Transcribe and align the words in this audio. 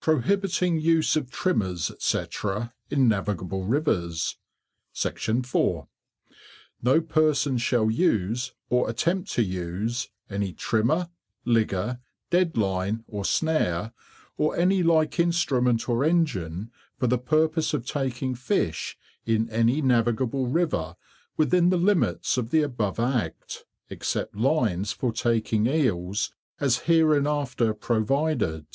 PROHIBITING 0.00 0.78
USE 0.78 1.16
OF 1.16 1.32
TRIMMERS, 1.32 1.90
&C., 1.98 2.22
IN 2.90 3.08
NAVIGABLE 3.08 3.64
RIVERS. 3.64 4.36
4. 5.42 5.88
No 6.80 7.00
person 7.00 7.58
shall 7.58 7.90
use, 7.90 8.54
or 8.70 8.88
attempt 8.88 9.28
to 9.32 9.42
use, 9.42 10.08
any 10.30 10.52
Trimmer, 10.52 11.08
Ligger, 11.44 11.98
Dead 12.30 12.56
Line, 12.56 13.02
or 13.08 13.24
Snare, 13.24 13.90
or 14.36 14.56
any 14.56 14.84
like 14.84 15.18
Instrument 15.18 15.88
or 15.88 16.04
Engine, 16.04 16.70
for 16.96 17.08
the 17.08 17.18
purpose 17.18 17.74
of 17.74 17.84
taking 17.84 18.36
Fish 18.36 18.96
in 19.26 19.50
any 19.50 19.82
navigable 19.82 20.46
river 20.46 20.94
within 21.36 21.70
the 21.70 21.76
limits 21.76 22.38
of 22.38 22.50
the 22.50 22.62
above 22.62 23.00
Act, 23.00 23.64
except 23.90 24.36
Lines 24.36 24.92
for 24.92 25.12
taking 25.12 25.66
Eels 25.66 26.32
as 26.60 26.82
hereinafter 26.86 27.74
provided. 27.74 28.66